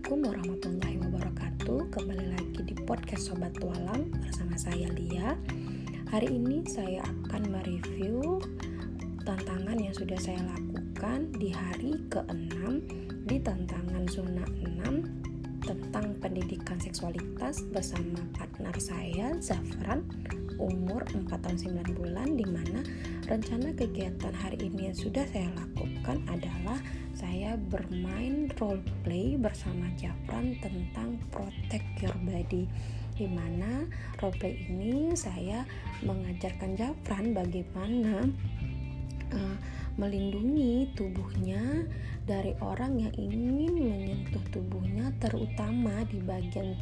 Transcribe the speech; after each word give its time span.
Assalamualaikum 0.00 0.32
warahmatullahi 0.32 0.96
wabarakatuh. 0.96 1.78
Kembali 1.92 2.26
lagi 2.32 2.60
di 2.64 2.72
podcast 2.88 3.20
Sobat 3.28 3.52
Tualang 3.60 4.08
bersama 4.16 4.56
saya 4.56 4.88
Lia. 4.96 5.36
Hari 6.08 6.40
ini 6.40 6.64
saya 6.64 7.04
akan 7.04 7.52
mereview 7.52 8.40
tantangan 9.28 9.76
yang 9.76 9.92
sudah 9.92 10.16
saya 10.16 10.40
lakukan 10.56 11.28
di 11.36 11.52
hari 11.52 12.00
ke-6 12.08 12.80
di 13.28 13.44
tantangan 13.44 14.08
zona 14.08 14.40
6 14.88 15.19
tentang 15.64 16.16
pendidikan 16.18 16.80
seksualitas 16.80 17.64
bersama 17.70 18.20
partner 18.36 18.74
saya 18.80 19.36
Zafran 19.38 20.04
umur 20.60 21.04
4 21.12 21.28
tahun 21.30 21.58
9 21.84 21.96
bulan 21.96 22.36
di 22.36 22.44
mana 22.44 22.84
rencana 23.24 23.72
kegiatan 23.72 24.34
hari 24.36 24.68
ini 24.68 24.92
yang 24.92 24.98
sudah 24.98 25.24
saya 25.28 25.48
lakukan 25.56 26.20
adalah 26.28 26.76
saya 27.16 27.56
bermain 27.68 28.52
role 28.60 28.80
play 29.04 29.36
bersama 29.40 29.88
Japran 29.96 30.56
tentang 30.60 31.16
protect 31.32 31.88
your 32.00 32.16
body 32.24 32.68
di 33.16 33.26
mana 33.28 33.84
role 34.20 34.36
play 34.36 34.56
ini 34.68 35.12
saya 35.16 35.64
mengajarkan 36.04 36.76
Japran 36.76 37.36
bagaimana 37.36 38.28
uh, 39.34 39.56
melindungi 39.98 40.92
tubuhnya 40.94 41.86
dari 42.24 42.54
orang 42.62 43.00
yang 43.00 43.14
ingin 43.18 43.74
menyentuh 43.74 44.44
tubuhnya 44.54 45.10
terutama 45.18 46.06
di 46.06 46.22
bagian 46.22 46.78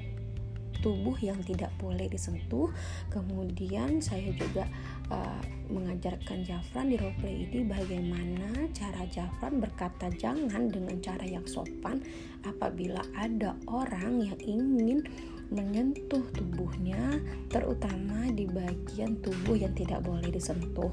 tubuh 0.78 1.14
yang 1.18 1.38
tidak 1.42 1.74
boleh 1.78 2.06
disentuh. 2.06 2.70
Kemudian 3.10 3.98
saya 3.98 4.30
juga 4.34 4.66
uh, 5.10 5.42
mengajarkan 5.68 6.46
Jafran 6.46 6.94
di 6.94 6.96
roleplay 6.96 7.48
ini 7.48 7.66
bagaimana 7.66 8.70
cara 8.72 9.02
Jafran 9.10 9.58
berkata 9.58 10.08
jangan 10.14 10.70
dengan 10.70 10.96
cara 11.02 11.26
yang 11.26 11.44
sopan 11.44 12.00
apabila 12.46 13.02
ada 13.18 13.58
orang 13.66 14.22
yang 14.22 14.38
ingin 14.38 15.02
menyentuh 15.48 16.20
tubuhnya 16.36 17.24
terutama 17.48 18.28
di 18.36 18.44
bagian 18.44 19.16
tubuh 19.24 19.56
yang 19.56 19.72
tidak 19.72 20.04
boleh 20.04 20.28
disentuh. 20.28 20.92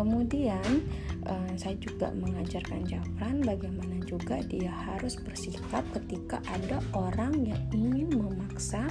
Kemudian 0.00 0.80
uh, 1.28 1.52
saya 1.60 1.76
juga 1.76 2.08
mengajarkan 2.16 2.88
Jafran 2.88 3.44
bagaimana 3.44 4.00
juga 4.08 4.40
dia 4.48 4.72
harus 4.72 5.20
bersikap 5.20 5.84
ketika 5.92 6.40
ada 6.48 6.80
orang 6.96 7.36
yang 7.44 7.60
ingin 7.68 8.08
memaksa 8.16 8.88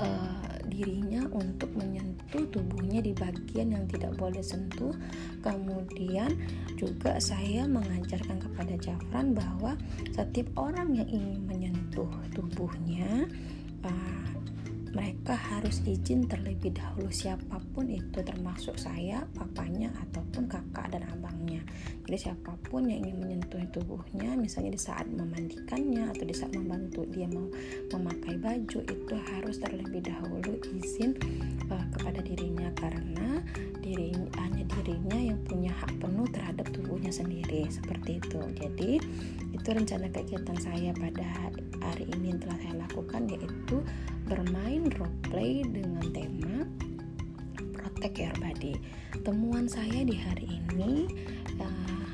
uh, 0.00 0.56
dirinya 0.64 1.28
untuk 1.36 1.68
menyentuh 1.76 2.48
tubuhnya 2.48 3.04
di 3.04 3.12
bagian 3.12 3.76
yang 3.76 3.84
tidak 3.84 4.16
boleh 4.16 4.40
sentuh. 4.40 4.96
Kemudian 5.44 6.40
juga 6.80 7.20
saya 7.20 7.68
mengajarkan 7.68 8.40
kepada 8.40 8.80
Jafran 8.80 9.36
bahwa 9.36 9.76
setiap 10.16 10.48
orang 10.56 10.96
yang 10.96 11.08
ingin 11.12 11.44
menyentuh 11.44 12.08
tubuhnya 12.32 13.28
uh, 13.84 14.24
mereka 14.90 15.38
harus 15.38 15.82
izin 15.86 16.26
terlebih 16.26 16.74
dahulu 16.74 17.06
siapa 17.14 17.62
pun 17.70 17.86
itu 17.86 18.18
termasuk 18.26 18.74
saya, 18.74 19.22
papanya 19.38 19.94
ataupun 20.08 20.50
kakak 20.50 20.90
dan 20.90 21.06
abangnya. 21.14 21.62
Jadi 22.06 22.18
siapa 22.18 22.58
pun 22.66 22.90
yang 22.90 23.06
ingin 23.06 23.22
menyentuh 23.22 23.62
tubuhnya, 23.70 24.34
misalnya 24.34 24.74
di 24.74 24.82
saat 24.82 25.06
memandikannya 25.06 26.10
atau 26.10 26.24
di 26.26 26.34
saat 26.34 26.50
membantu 26.58 27.06
dia 27.06 27.30
mau 27.30 27.46
memakai 27.94 28.34
baju 28.42 28.78
itu 28.82 29.14
harus 29.30 29.62
terlebih 29.62 30.02
dahulu 30.02 30.58
izin 30.74 31.14
uh, 31.70 31.86
kepada 31.94 32.18
dirinya 32.18 32.74
karena 32.74 33.46
diri 33.78 34.14
hanya 34.38 34.64
dirinya 34.74 35.18
yang 35.18 35.38
punya 35.46 35.70
hak 35.70 35.90
penuh 35.98 36.26
terhadap 36.30 36.66
tubuhnya 36.74 37.14
sendiri 37.14 37.70
seperti 37.70 38.18
itu. 38.18 38.40
Jadi 38.58 38.90
itu 39.54 39.68
rencana 39.70 40.10
kegiatan 40.10 40.58
saya 40.58 40.90
pada 40.94 41.26
hari 41.82 42.06
ini 42.18 42.34
yang 42.34 42.40
telah 42.42 42.58
saya 42.58 42.74
lakukan 42.86 43.22
yaitu 43.30 43.76
bermain 44.30 44.86
role 44.94 45.18
play 45.26 45.66
dengan 45.66 46.06
tema 46.14 46.62
Protect 47.74 48.14
Your 48.14 48.36
Body. 48.38 48.78
Temuan 49.26 49.66
saya 49.66 50.06
di 50.06 50.14
hari 50.14 50.46
ini 50.70 51.10
uh, 51.58 52.06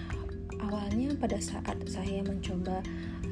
awalnya 0.64 1.12
pada 1.20 1.36
saat 1.36 1.76
saya 1.84 2.24
mencoba 2.24 2.80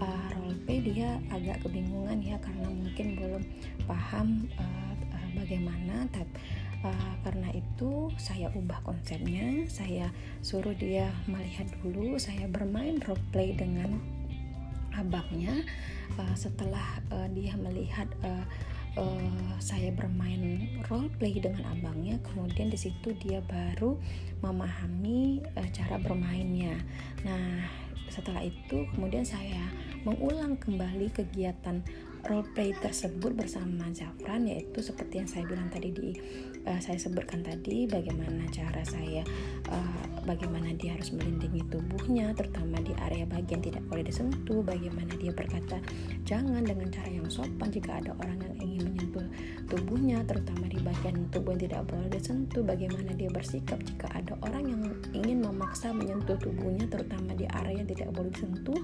uh, 0.04 0.26
role 0.36 0.60
play 0.68 0.84
dia 0.84 1.16
agak 1.32 1.64
kebingungan 1.64 2.20
ya 2.20 2.36
karena 2.44 2.68
mungkin 2.68 3.06
belum 3.16 3.42
paham 3.88 4.52
uh, 4.60 4.92
uh, 4.92 5.28
bagaimana 5.32 6.04
tapi 6.12 6.36
uh, 6.84 7.14
karena 7.24 7.56
itu 7.56 8.12
saya 8.20 8.52
ubah 8.52 8.84
konsepnya 8.84 9.64
saya 9.72 10.12
suruh 10.44 10.76
dia 10.76 11.08
melihat 11.24 11.72
dulu 11.80 12.20
saya 12.20 12.44
bermain 12.52 13.00
role 13.08 13.24
play 13.32 13.56
dengan 13.56 13.96
abangnya 14.94 15.64
uh, 16.20 16.34
setelah 16.38 17.02
uh, 17.10 17.26
dia 17.34 17.56
melihat 17.58 18.06
uh, 18.22 18.46
uh, 18.96 19.54
saya 19.58 19.90
bermain 19.94 20.68
role 20.90 21.10
play 21.18 21.38
dengan 21.38 21.66
abangnya 21.70 22.18
kemudian 22.22 22.70
di 22.70 22.78
situ 22.78 23.14
dia 23.18 23.42
baru 23.44 23.98
memahami 24.42 25.42
uh, 25.56 25.68
cara 25.72 25.96
bermainnya. 25.98 26.78
Nah 27.22 27.64
setelah 28.12 28.44
itu 28.46 28.86
kemudian 28.94 29.26
saya 29.26 29.70
mengulang 30.06 30.54
kembali 30.60 31.10
kegiatan 31.10 31.82
role 32.28 32.46
play 32.56 32.72
tersebut 32.80 33.36
bersama 33.36 33.88
Zafran 33.92 34.48
yaitu 34.48 34.80
seperti 34.80 35.20
yang 35.20 35.28
saya 35.28 35.44
bilang 35.44 35.68
tadi 35.68 35.92
di 35.92 36.08
uh, 36.64 36.80
saya 36.80 36.96
sebutkan 36.96 37.44
tadi 37.44 37.84
bagaimana 37.84 38.48
cara 38.48 38.80
saya 38.84 39.22
uh, 39.68 40.04
bagaimana 40.24 40.72
dia 40.76 40.96
harus 40.96 41.12
melindungi 41.12 41.60
tubuhnya 41.68 42.32
terutama 42.32 42.80
di 42.80 42.96
area 42.96 43.28
bagian 43.28 43.60
tidak 43.60 43.84
boleh 43.88 44.04
disentuh 44.04 44.64
bagaimana 44.64 45.12
dia 45.20 45.32
berkata 45.36 45.78
jangan 46.24 46.64
dengan 46.64 46.88
cara 46.88 47.08
yang 47.12 47.28
sopan 47.28 47.68
jika 47.68 48.00
ada 48.00 48.16
orang 48.24 48.40
yang 48.40 48.54
ingin 48.64 48.82
menyentuh 48.88 49.26
tubuhnya 49.68 50.18
terutama 50.24 50.64
di 50.68 50.78
bagian 50.80 51.16
tubuh 51.28 51.52
yang 51.52 51.62
tidak 51.68 51.82
boleh 51.88 52.08
disentuh 52.08 52.62
bagaimana 52.64 53.10
dia 53.12 53.30
bersikap 53.30 53.78
jika 53.84 54.08
ada 54.16 54.32
orang 54.40 54.64
yang 54.64 54.82
ingin 55.12 55.38
memaksa 55.44 55.92
menyentuh 55.92 56.40
tubuhnya 56.40 56.88
terutama 56.88 57.36
di 57.36 57.44
area 57.52 57.84
yang 57.84 57.88
tidak 57.88 58.08
boleh 58.16 58.32
disentuh 58.32 58.80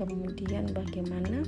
kemudian 0.00 0.64
bagaimana 0.72 1.44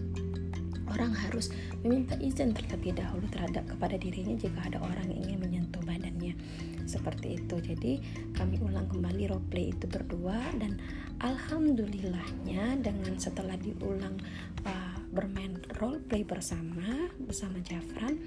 orang 0.93 1.13
harus 1.17 1.49
meminta 1.81 2.15
izin 2.21 2.53
terlebih 2.53 2.95
dahulu 2.95 3.25
terhadap 3.33 3.65
kepada 3.67 3.97
dirinya 3.97 4.37
jika 4.37 4.61
ada 4.69 4.79
orang 4.85 5.09
yang 5.09 5.21
ingin 5.29 5.41
menyentuh 5.41 5.83
badannya. 5.83 6.37
Seperti 6.85 7.41
itu. 7.41 7.57
Jadi 7.59 7.93
kami 8.37 8.61
ulang 8.61 8.87
kembali 8.93 9.33
role 9.33 9.47
play 9.49 9.73
itu 9.73 9.89
berdua 9.89 10.37
dan 10.61 10.77
alhamdulillahnya 11.23 12.83
dengan 12.83 13.15
setelah 13.17 13.55
diulang 13.57 14.19
uh, 14.67 14.97
bermain 15.15 15.61
role 15.79 16.03
play 16.09 16.27
bersama 16.27 17.09
bersama 17.23 17.61
Jafran 17.63 18.19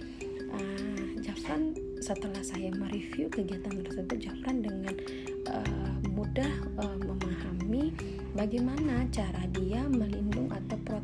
uh, 0.53 1.05
Jafran 1.19 1.75
setelah 1.99 2.39
saya 2.45 2.71
mereview 2.71 3.27
kegiatan 3.27 3.83
tersebut 3.83 4.17
Jafran 4.21 4.63
dengan 4.63 4.95
uh, 5.49 5.95
mudah 6.13 6.51
uh, 6.79 6.97
memahami 7.01 7.91
bagaimana 8.37 9.09
cara 9.11 9.43
dia 9.51 9.83
melindung 9.89 10.24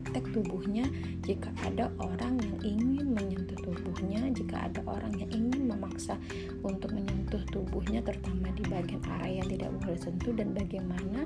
protek 0.02 0.26
tubuhnya 0.34 0.86
jika 1.24 1.54
ada 1.64 1.88
orang 2.02 2.36
yang 2.42 2.58
ingin 2.66 3.08
menyentuh 3.14 3.56
tubuhnya 3.62 4.28
jika 4.34 4.68
ada 4.68 4.82
orang 4.90 5.14
yang 5.16 5.30
ingin 5.30 5.70
memaksa 5.70 6.18
untuk 6.66 6.92
menyentuh 6.92 7.40
tubuhnya 7.54 8.02
terutama 8.02 8.50
di 8.58 8.66
bagian 8.68 9.00
area 9.22 9.40
yang 9.40 9.48
tidak 9.48 9.70
boleh 9.80 10.00
sentuh 10.02 10.34
dan 10.34 10.50
bagaimana 10.52 11.24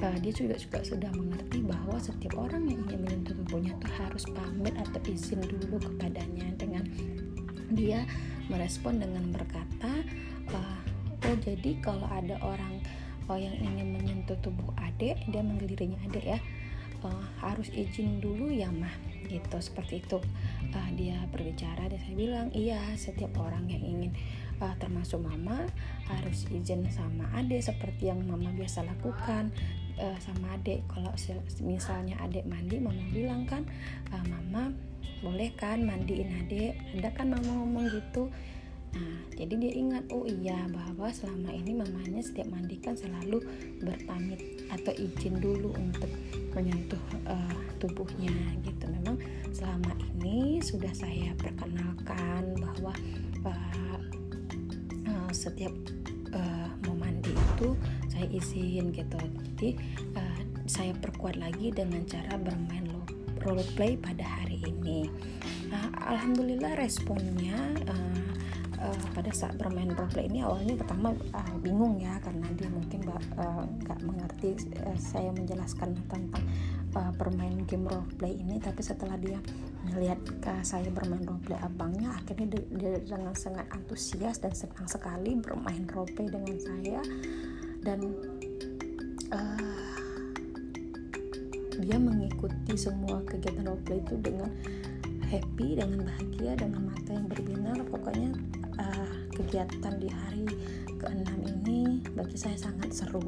uh, 0.00 0.16
dia 0.22 0.32
juga 0.32 0.54
juga 0.56 0.78
sudah 0.86 1.10
mengerti 1.12 1.58
bahwa 1.66 1.96
setiap 1.98 2.34
orang 2.38 2.70
yang 2.70 2.80
ingin 2.88 3.00
menyentuh 3.04 3.34
tubuhnya 3.42 3.74
itu 3.74 3.88
harus 3.98 4.24
pamit 4.30 4.74
atau 4.78 5.00
izin 5.10 5.40
dulu 5.42 5.76
kepadanya 5.82 6.46
dengan 6.56 6.84
dia 7.74 8.06
merespon 8.48 9.02
dengan 9.02 9.28
berkata 9.34 9.92
uh, 10.54 10.78
oh 11.26 11.36
jadi 11.42 11.78
kalau 11.82 12.06
ada 12.08 12.38
orang 12.40 12.80
oh, 13.28 13.38
yang 13.38 13.54
ingin 13.60 13.96
menyentuh 13.96 14.36
tubuh 14.40 14.72
adik 14.80 15.16
dia 15.30 15.42
manggil 15.44 15.68
dirinya 15.68 15.98
adik 16.08 16.36
ya 16.36 16.38
uh, 17.04 17.24
harus 17.42 17.68
izin 17.74 18.22
dulu 18.22 18.50
ya 18.50 18.70
mah 18.70 18.92
gitu 19.26 19.58
seperti 19.58 20.02
itu. 20.02 20.18
Uh, 20.72 20.88
dia 20.96 21.18
berbicara 21.30 21.88
dan 21.90 21.98
saya 22.00 22.16
bilang 22.16 22.48
iya 22.56 22.80
setiap 22.96 23.36
orang 23.38 23.68
yang 23.68 23.82
ingin 23.82 24.12
uh, 24.62 24.74
termasuk 24.78 25.20
mama 25.20 25.66
harus 26.08 26.46
izin 26.48 26.86
sama 26.88 27.28
adik 27.36 27.62
seperti 27.62 28.08
yang 28.08 28.22
mama 28.24 28.50
biasa 28.54 28.86
lakukan 28.86 29.50
uh, 29.98 30.18
sama 30.22 30.56
adik. 30.56 30.82
Kalau 30.88 31.12
misalnya 31.62 32.16
adik 32.22 32.46
mandi 32.46 32.78
mama 32.78 33.02
bilang 33.10 33.44
kan 33.44 33.66
uh, 34.14 34.24
mama 34.26 34.72
boleh 35.22 35.54
kan 35.54 35.82
mandiin 35.82 36.46
adik. 36.46 36.74
Ada 36.98 37.10
kan 37.14 37.30
mama 37.30 37.50
ngomong 37.62 37.86
gitu 37.90 38.30
Nah, 38.92 39.16
jadi 39.32 39.54
dia 39.56 39.72
ingat, 39.72 40.04
oh 40.12 40.28
iya 40.28 40.68
bahwa 40.68 41.08
selama 41.08 41.48
ini 41.52 41.72
mamanya 41.72 42.20
setiap 42.20 42.48
mandi 42.52 42.76
kan 42.76 42.92
selalu 42.92 43.40
berpamit 43.80 44.68
atau 44.68 44.92
izin 44.96 45.40
dulu 45.40 45.72
untuk 45.76 46.12
menyentuh 46.52 47.00
uh, 47.24 47.56
tubuhnya 47.80 48.32
gitu. 48.62 48.84
Memang 48.88 49.16
selama 49.50 49.96
ini 49.96 50.60
sudah 50.60 50.92
saya 50.92 51.32
perkenalkan 51.40 52.56
bahwa 52.60 52.92
uh, 53.48 53.98
uh, 55.08 55.30
setiap 55.32 55.72
uh, 56.36 56.68
mau 56.84 56.96
mandi 56.96 57.32
itu 57.32 57.72
saya 58.12 58.28
izin 58.28 58.92
gitu. 58.92 59.16
Jadi 59.56 59.80
uh, 60.14 60.40
saya 60.68 60.92
perkuat 61.00 61.40
lagi 61.40 61.72
dengan 61.72 62.04
cara 62.04 62.36
bermain 62.36 62.84
role 63.42 63.66
play 63.74 63.98
pada 63.98 64.22
hari 64.22 64.62
ini. 64.62 65.10
Uh, 65.72 65.90
Alhamdulillah 66.04 66.78
responnya 66.78 67.58
uh, 67.88 68.31
uh, 68.82 69.04
pada 69.14 69.30
saat 69.30 69.54
bermain 69.56 69.88
roleplay 69.94 70.26
ini 70.26 70.42
awalnya 70.42 70.74
pertama 70.74 71.14
uh, 71.14 71.54
bingung 71.62 72.02
ya 72.02 72.18
karena 72.20 72.46
dia 72.58 72.68
mungkin 72.68 73.00
nggak 73.06 73.22
uh, 73.38 74.02
mengerti 74.02 74.58
uh, 74.82 74.98
saya 74.98 75.30
menjelaskan 75.30 75.94
tentang 76.10 76.42
uh, 76.98 77.12
bermain 77.14 77.62
game 77.64 77.86
roleplay 77.86 78.34
ini. 78.36 78.58
Tapi 78.58 78.82
setelah 78.82 79.14
dia 79.16 79.38
melihat 79.94 80.18
uh, 80.50 80.62
saya 80.66 80.90
bermain 80.90 81.22
roleplay 81.22 81.58
abangnya 81.62 82.12
akhirnya 82.18 82.58
dia, 82.58 82.62
dia 82.74 82.92
dengan 83.06 83.34
sangat 83.38 83.66
antusias 83.70 84.42
dan 84.42 84.52
senang 84.52 84.86
sekali 84.90 85.38
bermain 85.38 85.86
roleplay 85.86 86.26
dengan 86.28 86.56
saya. 86.58 87.00
Dan 87.82 87.98
dia 91.82 91.98
mengikuti 91.98 92.78
semua 92.78 93.18
kegiatan 93.26 93.66
roleplay 93.66 93.98
itu 93.98 94.14
dengan 94.22 94.54
happy 95.26 95.80
dengan 95.80 96.06
bahagia 96.06 96.52
dengan 96.54 96.92
mata 96.92 97.10
yang 97.10 97.26
berbinar. 97.26 97.76
Pokoknya 97.90 98.30
uh, 98.82 99.06
kegiatan 99.30 99.94
di 100.02 100.10
hari 100.10 100.46
ke-6 100.98 101.30
ini 101.46 102.02
bagi 102.14 102.36
saya 102.38 102.58
sangat 102.58 102.90
seru. 102.90 103.22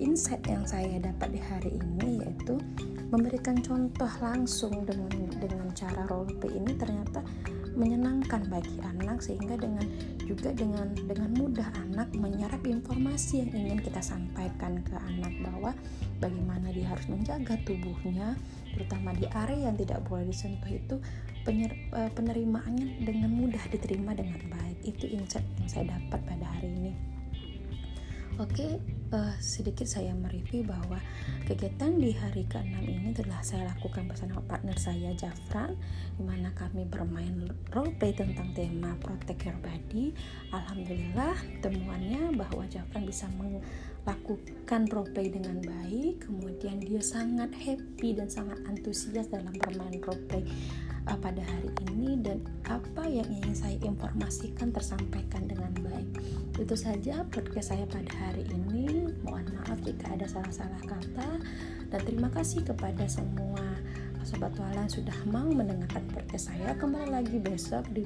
Insight 0.00 0.46
yang 0.48 0.64
saya 0.64 0.96
dapat 1.02 1.36
di 1.36 1.40
hari 1.42 1.76
ini 1.76 2.24
yaitu 2.24 2.56
memberikan 3.08 3.56
contoh 3.64 4.10
langsung 4.20 4.84
dengan 4.84 5.08
dengan 5.40 5.68
cara 5.72 6.04
role 6.12 6.28
play 6.36 6.60
ini 6.60 6.72
ternyata 6.76 7.24
menyenangkan 7.78 8.42
bagi 8.50 8.74
anak 8.82 9.22
sehingga 9.22 9.54
dengan 9.54 9.86
juga 10.26 10.50
dengan 10.50 10.92
dengan 10.92 11.30
mudah 11.38 11.68
anak 11.78 12.10
menyerap 12.12 12.60
informasi 12.66 13.46
yang 13.46 13.54
ingin 13.54 13.80
kita 13.80 14.02
sampaikan 14.02 14.82
ke 14.82 14.98
anak 14.98 15.30
bahwa 15.40 15.70
bagaimana 16.18 16.74
dia 16.74 16.90
harus 16.90 17.06
menjaga 17.06 17.54
tubuhnya 17.62 18.34
terutama 18.74 19.14
di 19.14 19.30
area 19.30 19.70
yang 19.70 19.76
tidak 19.78 20.02
boleh 20.10 20.26
disentuh 20.26 20.68
itu 20.68 20.96
penyer, 21.48 21.72
eh, 21.72 22.10
penerimaannya 22.12 23.08
dengan 23.08 23.32
mudah 23.32 23.62
diterima 23.72 24.12
dengan 24.12 24.36
baik. 24.52 24.78
Itu 24.84 25.08
insight 25.08 25.48
yang 25.56 25.70
saya 25.70 25.84
dapat 25.96 26.20
pada 26.28 26.44
hari 26.44 26.68
ini. 26.76 26.92
Oke, 28.36 28.78
uh, 29.12 29.34
sedikit 29.40 29.88
saya 29.88 30.12
mereview 30.12 30.64
bahwa 30.64 31.00
kegiatan 31.48 31.96
di 31.96 32.12
hari 32.12 32.44
ke-6 32.44 32.76
ini 32.84 33.10
telah 33.16 33.40
saya 33.40 33.68
lakukan 33.72 34.04
bersama 34.08 34.40
partner 34.44 34.76
saya 34.76 35.12
Jafran 35.16 35.76
di 36.16 36.22
mana 36.24 36.52
kami 36.52 36.84
bermain 36.84 37.48
role 37.72 37.92
play 37.96 38.12
tentang 38.12 38.52
tema 38.52 38.92
Protect 39.00 39.40
Your 39.48 39.58
Body. 39.64 40.12
Alhamdulillah 40.52 41.36
temuannya 41.64 42.36
bahwa 42.36 42.64
Jafran 42.68 43.08
bisa 43.08 43.26
melakukan 43.32 44.82
role 44.92 45.10
play 45.12 45.32
dengan 45.32 45.60
baik, 45.64 46.28
kemudian 46.28 46.80
dia 46.80 47.00
sangat 47.00 47.52
happy 47.56 48.16
dan 48.16 48.28
sangat 48.28 48.60
antusias 48.68 49.28
dalam 49.32 49.52
bermain 49.56 50.00
role 50.04 50.24
play 50.28 50.44
pada 51.16 51.40
hari 51.40 51.72
ini 51.88 52.20
dan 52.20 52.44
apa 52.68 53.08
yang 53.08 53.24
ingin 53.32 53.56
saya 53.56 53.78
informasikan 53.80 54.68
tersampaikan 54.68 55.48
dengan 55.48 55.72
baik. 55.80 56.20
Itu 56.60 56.76
saja 56.76 57.24
podcast 57.32 57.72
saya 57.72 57.88
pada 57.88 58.12
hari 58.28 58.44
ini. 58.52 59.08
Mohon 59.24 59.56
maaf 59.56 59.80
jika 59.80 60.12
ada 60.12 60.28
salah-salah 60.28 60.82
kata. 60.84 61.40
Dan 61.88 62.00
terima 62.04 62.28
kasih 62.28 62.60
kepada 62.68 63.08
semua 63.08 63.64
sobat 64.28 64.52
walan 64.60 64.84
sudah 64.92 65.16
mau 65.32 65.48
mendengarkan 65.48 66.04
podcast 66.12 66.52
saya. 66.52 66.76
Kembali 66.76 67.08
lagi 67.08 67.40
besok 67.40 67.88
di 67.96 68.04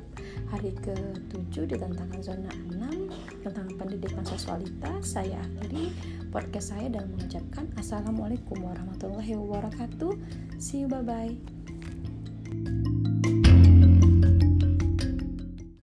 hari 0.54 0.70
ke-7 0.78 1.66
di 1.66 1.74
tantangan 1.74 2.20
zona 2.22 2.50
6 2.70 3.42
tentang 3.42 3.66
pendidikan 3.74 4.22
seksualitas 4.22 5.02
saya 5.18 5.42
akhiri 5.42 5.90
podcast 6.30 6.78
saya 6.78 6.94
dan 6.94 7.10
mengucapkan 7.10 7.66
assalamualaikum 7.74 8.54
warahmatullahi 8.62 9.34
wabarakatuh. 9.34 10.14
See 10.62 10.86
you 10.86 10.88
bye 10.88 11.02
bye 11.02 11.61